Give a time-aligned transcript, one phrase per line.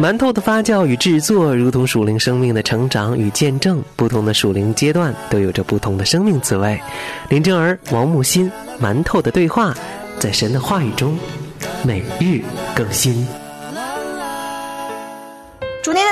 [0.00, 3.82] 馒头的发酵与制作，如同属灵生命的成长与见证。
[3.96, 6.80] 不同的属灵阶段都有着不同的生命滋味。
[7.28, 8.48] 林正儿、王木心，
[8.80, 9.74] 馒头的对话，
[10.20, 11.18] 在神的话语中，
[11.82, 12.40] 每日
[12.76, 13.26] 更新。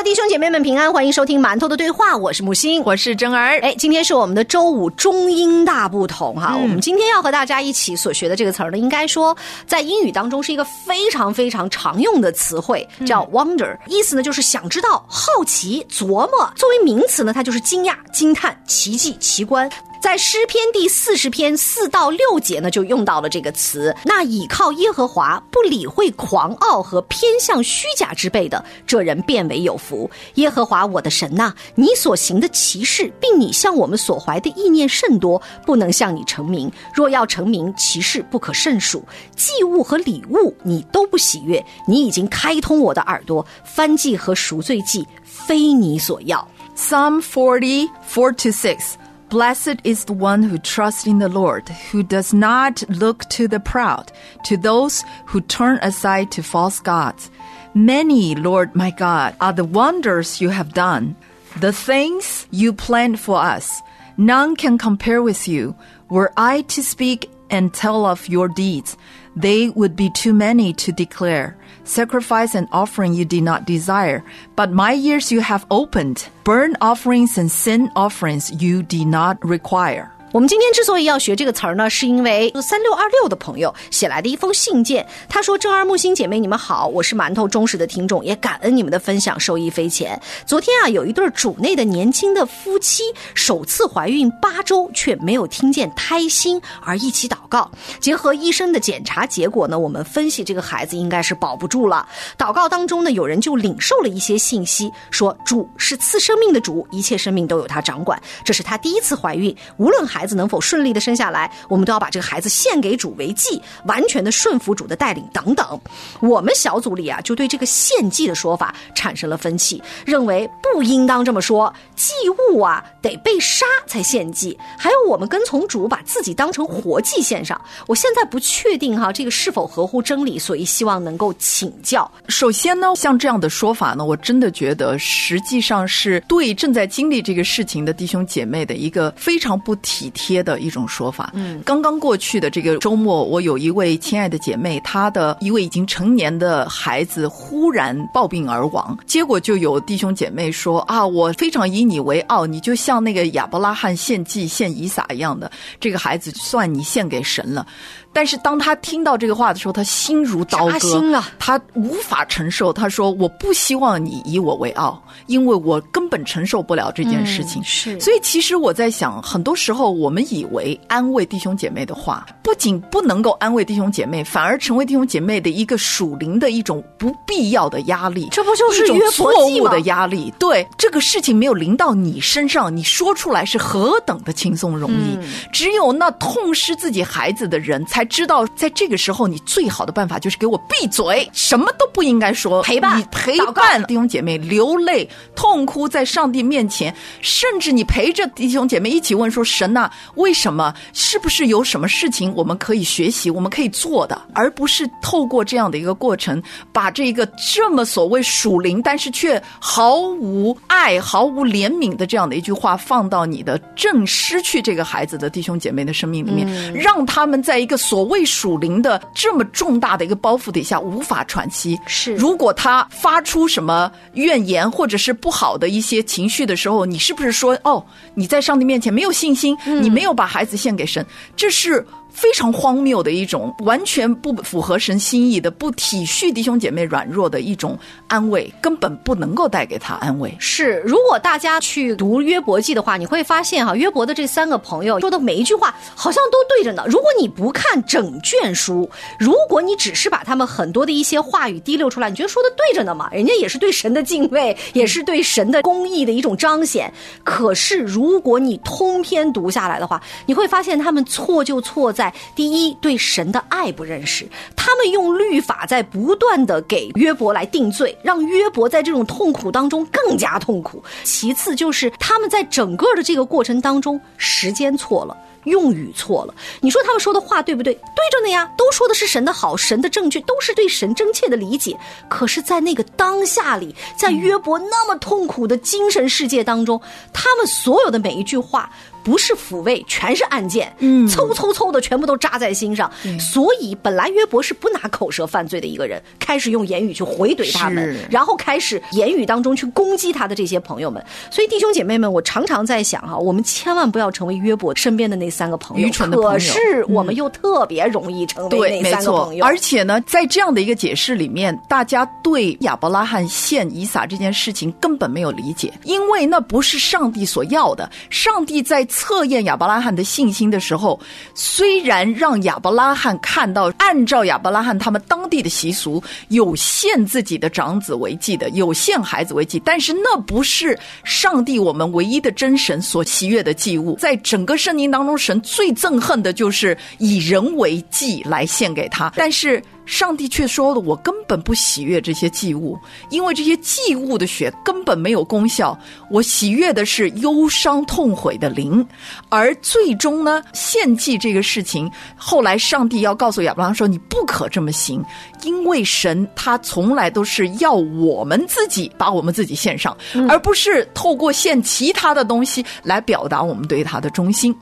[0.07, 3.59] 弟兄姐妹们平安，欢迎收听馒头的对话，我是木星，我是真儿。
[3.61, 6.57] 哎，今天是我们的周五中英大不同哈。
[6.57, 9.37] 我们今天要和大家一起所学的这个词儿呢，应该说
[9.67, 16.53] 在英语当中是一个非常非常常用的词汇，叫 wonder，意思呢就是想知道、好奇、琢磨。
[16.55, 19.69] 作为名词呢，它就是惊讶、惊叹、奇迹、奇观。
[20.07, 23.93] 在诗篇第四十篇四到六节呢，就用到了这个词。
[24.05, 30.09] 那倚靠耶和华，不理会狂傲和偏向虚假之辈的，这人变为有福。
[30.35, 36.71] 耶和华我的神呐，你所行的奇事，并你向我们所怀的意念甚多，不能向你成名。
[36.95, 39.03] 若要成名，奇事不可胜数。
[39.35, 41.61] 祭物和礼物你都不喜悦。
[41.89, 46.47] 你已经开通我的耳朵，翻祭和赎罪祭非你所要。
[46.77, 48.93] Psalm forty four to six
[49.29, 53.59] Blessed is the one who trusts in the Lord, who does not look to the
[53.59, 54.13] proud,
[54.45, 57.29] to those who turn aside to false gods.
[57.75, 61.17] Many, Lord my God, are the wonders you have done,
[61.59, 63.83] the things you planned for us.
[64.17, 65.75] None can compare with you.
[66.09, 68.97] Were I to speak and tell of your deeds,
[69.37, 71.57] they would be too many to declare.
[71.85, 74.25] Sacrifice and offering you did not desire,
[74.57, 76.29] but my ears you have opened.
[76.45, 80.16] Burnt offerings and sin offerings you did not require.
[80.33, 85.07] 我们今天之所以要学这个词儿呢，是因为三六二六的朋友写来的一封信件。
[85.29, 90.21] 他说：“正儿木星姐妹，你们好，我是馒头忠实的听众，也感恩你们的分享，受益匪浅。
[90.45, 93.03] 昨天啊，有一对主内的年轻的夫妻
[93.35, 97.71] 首次怀孕八周，却没有听见胎心，而一起祷告。
[98.01, 102.07] 结合医生的检查结果呢，我们分析这个孩子应该是保不住了。
[102.37, 108.21] 祷告当中呢，有人就领受了一些信息，说主是赐生命的主，一切生命都有他掌管。
[108.45, 115.79] 这是他第一次怀孕，无论孩孩子能否顺利的生下来，我们都要把这个孩子献给主为祭，完全的顺服主的带领等等。
[116.21, 122.15] 我们小组里啊，就对这个献祭的说法产生了分歧，认为不应当这么说，祭
[122.51, 124.59] 物啊得被杀才献祭。
[124.79, 127.61] 还有我们跟从主，把自己当成活祭献上。
[127.87, 132.11] 我现在不确定哈，这个是否合乎真理，所以希望能够请教。
[132.29, 141.31] 首先呢，像这样的说法呢，我真的觉得实际上是对正在经历这个事情的弟兄姐妹的一个非常不体贴的一种说法。
[141.35, 155.51] 嗯，刚刚过去的这个周末，我有一位亲爱的姐妹，她的一位已经成年的孩子忽然暴病而亡，结果就有弟兄姐妹说啊，我非常以你为傲，你就像那个亚伯拉罕献祭献以撒一样的，
[155.81, 157.67] 这个孩子算你献给神了。
[158.17, 162.73] 但是当他听到这个话的时候，他心如刀割，扎心啊他无法承受。
[162.73, 167.61] 他说：“我不希望你以我为傲，因为我根本承受不了这件事情。
[167.61, 178.29] 嗯是所以其实我在想，很多时候我们以为安慰弟兄姐妹的话，不仅不能够安慰弟兄姐妹，反而成为弟兄姐妹的一个属灵的一种不必要的压力。
[178.31, 180.33] 这不就是一种错误的压力？
[180.39, 185.17] 对，这个事情没有临到你身上，你说出来是何等的轻松容易。
[185.17, 200.73] 嗯只有那痛失自己孩子的人才知道，在这个时候，你最好的办法就是给我闭嘴，什么都不应该说，陪伴你陪伴弟兄姐妹流泪痛哭在上帝面前，甚至你陪着弟兄姐妹一起问说：“神呐、为什么？
[200.93, 221.81] 是不是有什么事情我们可以学习，我们可以做的，而不是透过这样的一个过程，把这一个这么所谓属灵，但是却毫无爱、毫无怜悯的这样的一句话放到你的正失去这个孩子的弟兄姐妹的生命里面，嗯让他们在一个所谓属灵的这么重大的一个包袱底下无法喘息。
[221.87, 227.83] 是如果他发出什么怨言或者是不好的一些情绪的时候，你是不是说哦，
[228.15, 231.05] 你在上帝面前没有信心，嗯你没有把孩子献给神？
[231.35, 231.85] 这是。
[232.17, 237.79] 非常荒谬的一种，完全不符合神心意的、不体恤弟兄姐妹软弱的一种
[238.09, 240.35] 安慰，根本不能够带给他安慰。
[240.39, 246.85] 是，如果大家去读约伯记的话，你会发现哈，约伯的这三个朋友说的每一句话好像都对着呢。
[246.87, 248.89] 如果你不看整卷书，
[249.19, 253.11] 如果你只是把他们很多的一些话语滴溜出来，你觉得说的对着呢嘛？
[253.13, 256.91] 人家也是对神的敬畏，也是对神的公义的一种彰显。
[257.23, 270.83] 可是如果你通篇读下来的话，你会发现他们错就错在第一对神的爱不认识，他们用律法在不断的给约伯来定罪，让约伯在这种痛苦当中更加痛苦。
[271.05, 275.17] 其次就是他们在整个的这个过程当中，时间错了。
[275.45, 277.73] 用语错了，你说他们说的话对不对？
[277.73, 281.79] 对着呢呀，都说的是神的好，神的证据，都是对神真切的理解。
[282.09, 286.81] 可是，在那个当下里，在约伯那么痛苦的精神世界当中，
[287.13, 288.69] 他们所有的每一句话。
[289.07, 292.91] 不是抚慰，全是案件，嗯，嗖嗖嗖的全部都扎在心上。
[293.21, 301.01] 所以本来约伯是不拿口舌犯罪的一个人，开始用言语去回怼他们，然后开始言语当中去攻击他的这些朋友们。
[301.31, 306.33] 所以弟兄姐妹们，我常常在想哈，我们千万不要成为约伯身边的那三个朋友，愚蠢的朋友。
[306.33, 309.45] 可是我们又特别容易成为那三个朋友。
[309.45, 317.89] 而且呢，在这样的一个解释里面，大家对亚伯拉罕献以撒这件事情根本没有理解，因为那不是上帝所要的。
[318.11, 320.99] 上帝在测验亚伯拉罕的信心的时候，
[321.35, 333.97] 虽然让亚伯拉罕看到，按照亚伯拉罕他们当地的习俗，有献自己的长子为祭的，有献孩子为祭，但是那不是上帝我们唯一的真神所喜悦的祭物。
[333.97, 339.63] 在整个圣经当中，神最憎恨的就是以人为祭来献给他，但是。
[339.87, 342.77] 上帝却说了：“我根本不喜悦这些祭物，
[343.09, 345.79] 因为这些祭物的血根本没有功效。
[346.11, 348.87] 我喜悦的是忧伤痛悔的灵。
[349.29, 355.03] 而最终呢，献祭这个事情，后来上帝要告诉亚伯拉罕说：你不可这么行，
[355.45, 359.97] 因为神他从来都是要我们自己把我们自己献上，
[360.29, 364.55] 而不是透过献其他的东西来表达我们对他的忠心。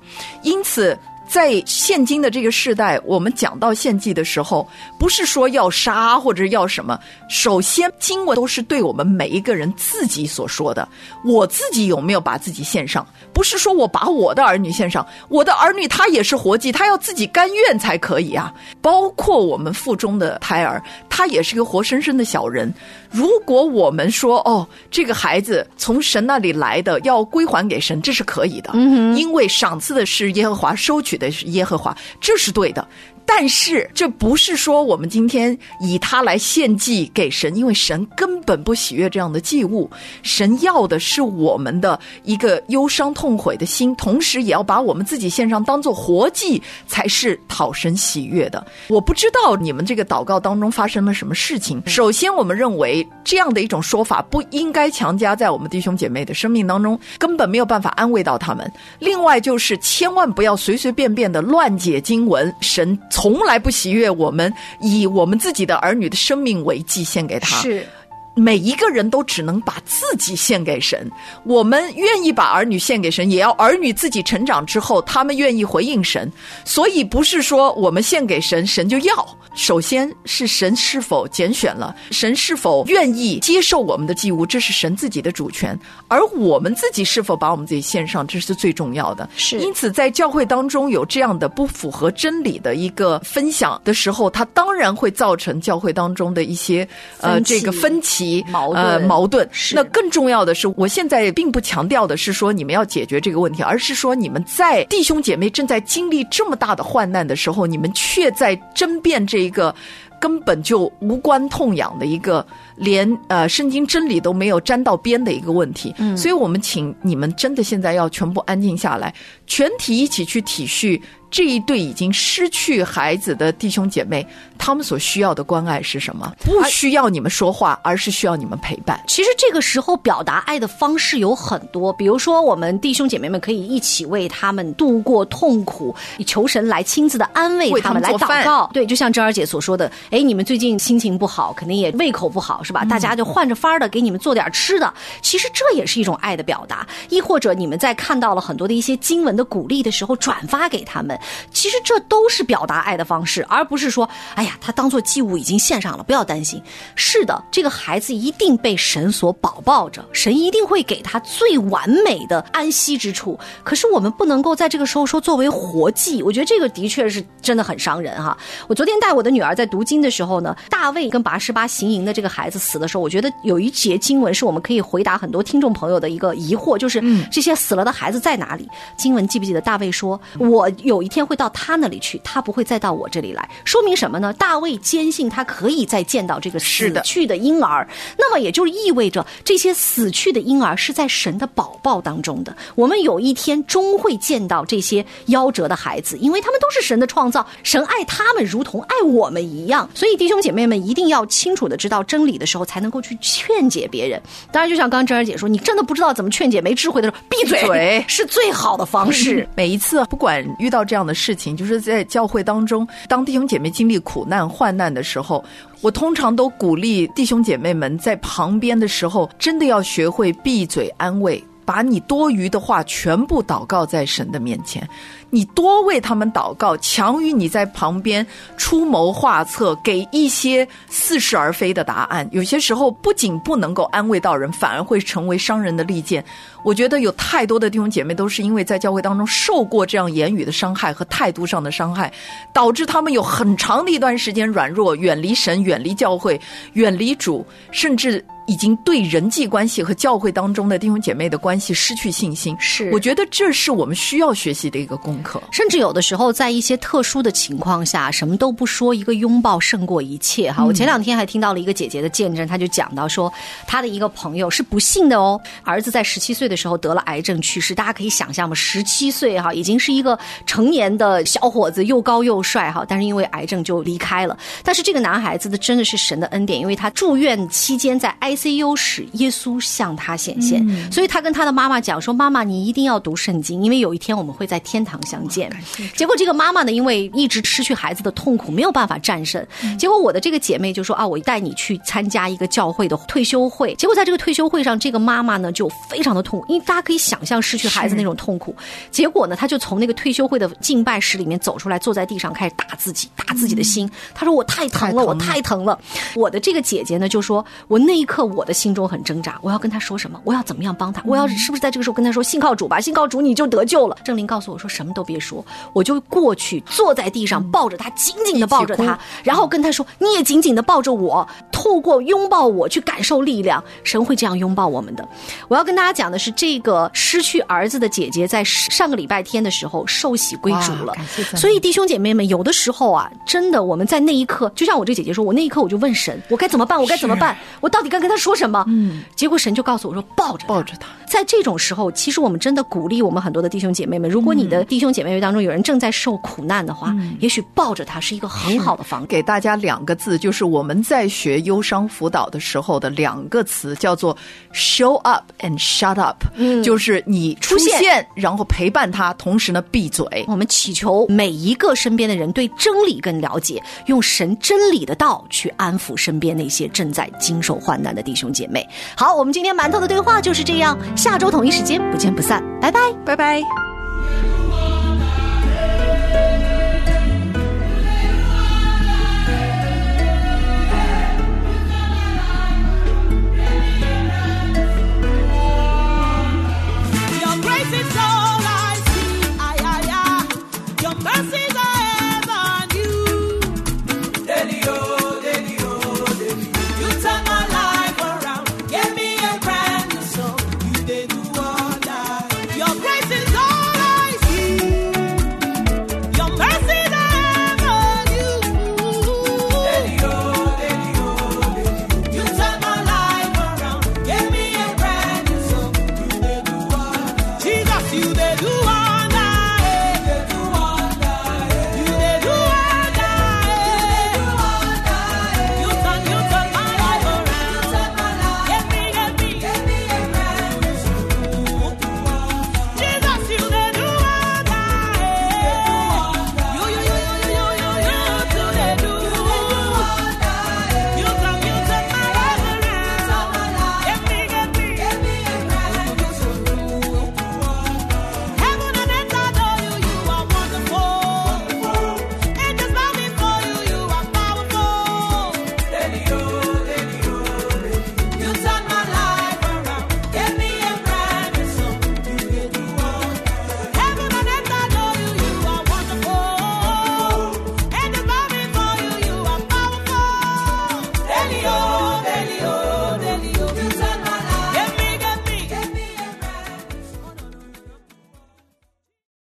[0.43, 4.67] 因此。”在现今的这个时代，我们讲到献祭的时候，
[4.99, 6.99] 不是说要杀或者要什么。
[7.29, 10.87] 首先，经文都是对我们每一个人自己所说的。
[11.25, 13.07] 我自己有没有把自己献上？
[13.33, 18.53] 不是说我把我的儿女献上，我的儿女他也是活祭，他要自己甘愿才可以啊。
[18.81, 22.73] 包括我们腹中的胎儿，他也是个活生生的小人。
[23.11, 28.73] 如果我们说哦，这个孩子从神那里来的，要归还给神，这是可以的，
[29.17, 32.87] 因为赏赐的是耶和华，收取的是耶和华，这是对的。
[33.27, 39.91] 但是这不是说我们今天以它来献祭给神，因为神根本不喜悦这样的祭物。
[40.23, 48.65] 神要的是我们的一个忧伤痛悔的心，同时也要把我们自己献上，当做活祭，才是讨神喜悦的。
[48.89, 51.83] 我不知道你们这个祷告当中发生了什么事情。
[51.87, 58.71] 首先，我们认为这样的一种说法不应该强加在我们弟兄姐妹的生命当中，根本没有办法安慰到他们。
[58.99, 62.97] 另外，就是千万不要随随便便的乱解经文，神。
[63.15, 67.63] 从来不喜悦我们以我们自己的儿女的生命为祭献给他。
[67.63, 67.87] 是。
[68.35, 71.11] 每一个人都只能把自己献给神。
[71.45, 76.31] 我们愿意把儿女献给神，也要儿女自己成长之后，他们愿意回应神。
[76.65, 79.39] 所以不是说我们献给神，神就要。
[79.55, 85.79] 首先是神是否拣选了，神是否愿意接受我们的祭物，这是神自己的主权。
[86.09, 89.29] 而我们自己是否把我们自己献上，这是最重要的。
[89.37, 89.61] 是。
[89.61, 96.87] 因此，在教会当中有这样的不符合真理的一个分享的时候，它当然会造成教会当中的一些
[97.21, 98.24] 呃这个分歧。
[98.49, 99.49] 矛盾，矛盾。
[99.73, 109.75] 那更重要的是，我现在并不强调的是说你们要解决这个问题，而是说你们在弟兄姐妹正在经历这么大的患难的时候，你们却在争辩这一个
[110.21, 115.95] 根本就无关痛痒的一个，连呃圣经真理都没有沾到边的一个问题。
[115.99, 119.15] 嗯，所以我们请你们真的现在要全部安静下来，
[119.47, 121.01] 全体一起去体恤。
[121.35, 124.25] 这一对已经失去孩子的弟兄姐妹，
[124.57, 126.33] 他们所需要的关爱是什么？
[126.45, 129.01] 不需要你们说话，而是需要你们陪伴。
[129.09, 135.93] 其实这个时候表达爱的方式有很多，比如说我们弟兄姐妹们可以一起为他们度过痛苦，
[136.25, 138.71] 求神来亲自的安慰他们，来祷告。
[138.73, 142.85] 对，就像珍儿姐所说的，哎，你们最近心情不好，肯定也胃口不好，是吧？
[142.85, 144.95] 大家就换着法儿的给你们做点吃的。
[145.21, 146.87] 其实这也是一种爱的表达。
[147.09, 151.19] 亦或者你们在看到了很多的一些经文的鼓励的时候，转发给他们。
[151.53, 156.63] 其实这都是表达爱的方式，而不是说，哎呀，他当做祭物已经献上了，不要担心。
[156.95, 163.39] 是的，这个孩子一定被神所保抱着，神一定会给他最完美的安息之处。
[163.63, 168.37] 可是我们不能够在这个时候说作为活祭，我觉得这个的确是真的很伤人哈。
[168.69, 178.69] 我昨天带我的女儿在读经的时候呢，大卫跟拔示巴行营的这个孩子死的时候，我觉得有一节经文是我们可以回答很多听众朋友的一个疑惑，就是这些死了的孩子在哪里？
[178.97, 181.25] 经文记不记得大卫说，我有一天。
[181.25, 183.49] 会到他那里去，他不会再到我这里来。
[183.65, 184.31] 说明什么呢？
[184.35, 192.55] 大卫坚信他可以再见到这个死去的婴儿，那么也就意味着这些死去的婴儿是在神的宝宝当中的。
[192.75, 199.89] 我们有一天终会见到这些夭折的孩子，因为他们都是神的创造，神爱他们如同爱我们一样。
[199.95, 204.21] 所以弟兄姐妹们一定要清楚的知道真理的时候，才能够去劝解别人。
[204.53, 209.49] 当然，就像刚刚珍儿姐说，你真的不知道怎么劝解、没智慧的时候，闭嘴是最好的方式。
[209.57, 215.45] 每一次不管遇到这样的事情，就是在教会当中，当弟兄姐妹经历苦难、患难的时候，
[215.81, 221.43] 我通常都鼓励弟兄姐妹们在旁边的时候，真的要学会闭嘴安慰。
[221.65, 224.87] 把你多余的话全部祷告在神的面前，
[225.31, 232.29] 你多为他们祷告，强于你在旁边出谋划策，给一些似是而非的答案。
[232.33, 236.25] 有些时候不仅不能够安慰到人，反而会成为伤人的利剑。
[236.65, 242.13] 我觉得有太多的弟兄姐妹都是因为在教会当中受过这样言语的伤害和态度上的伤害，
[242.53, 246.41] 导致他们有很长的一段时间软弱，远离神，远离教会，
[246.75, 248.25] 远离主，甚至。
[248.47, 255.43] 已经对人际关系和教会当中的弟兄姐妹的关系失去信心，是我觉得这是我们需要学习的一个功课。
[255.51, 260.53] 甚至有的时候，在一些特殊的情况下，什么都不说，一个拥抱胜过一切。
[260.53, 263.33] 哈，我前两天还听到了一个姐姐的见证，她就讲到说，
[263.67, 267.75] 她的一个朋友是不幸的哦，儿子在十七岁的时候得了癌症去世。
[267.75, 274.37] 大家可以想象嘛，十七岁哈，已经是一个成年的小伙子，又高又帅哈，但是因为癌症就离开了。
[274.63, 278.34] 但是这个男孩子的真的是神的恩典，因为他住院期间在哀。
[278.35, 285.51] ICU 使耶稣向他显现，所以他跟他的妈妈讲说：“妈妈，你一定要读圣经，因为有一天我们会在天堂相见。”
[285.97, 289.45] 结果这个妈妈呢，因为一直失去孩子的痛苦，没有办法战胜。
[289.79, 298.55] 结果我的这个姐妹就说：“啊，我带你去参加一个教会的退休会。”结果在这个退休会上，这个妈妈呢就非常的痛苦，因为大家可以想象失去孩子那种痛苦。
[298.91, 303.89] 结果呢，她就从那个退休会的敬拜室里面走出来，坐在地上开始打自己，打自己的心。
[304.15, 305.79] 她说：“我太疼了，我太疼了。”
[306.17, 310.21] 我的这个姐姐呢就说：“我那一刻。”我的心中很挣扎，我要跟他说什么？
[310.25, 311.03] 我要怎么样帮他？
[311.05, 312.81] 我要是不是在这个时候跟他说信靠主吧？
[312.81, 313.97] 信靠主你就得救了。
[314.05, 323.63] 郑林告诉我说什么都别说，我就过去坐在地上抱着他，紧紧的抱着他，然后跟他说你也紧紧的抱着我，透过拥抱我去感受力量。
[323.83, 325.07] 神会这样拥抱我们的。
[325.49, 330.95] 我要跟大家讲的是，这个失去儿子的姐姐在上个礼拜天的时候受洗归主了。
[331.37, 336.81] 所以弟兄姐妹们，有的时候啊，真的我们在那一刻，就像我这姐姐说，我那一刻我就问神，我该怎么办？
[336.81, 337.37] 我该怎么办？
[337.61, 338.14] 我到底该跟他。
[338.15, 338.65] 他说什么？
[338.69, 349.07] 嗯，结果神就告诉我说：“抱着抱着他。”在这种时候，其实我们真的鼓励我们很多的弟兄姐妹们，如果你的弟兄姐妹们当中有人正在受苦难的话，也许抱着他是一个很好的方式。
[349.09, 354.17] 给大家两个字，就是我们在学忧伤辅导的时候的两个词，叫做
[354.53, 356.17] “show up” and “shut up”。
[356.37, 360.25] 嗯，就是你出现，然后陪伴他，同时呢闭嘴。
[360.29, 368.04] 我们祈求每一个身边的人对真理更了解，用神真理的道去安抚身边那些正在经受患难的。
[368.05, 370.79] 弟兄姐妹，好，我们今天馒头的对话就是这样。
[370.97, 373.74] 下周同一时间不见不散，拜拜，拜拜。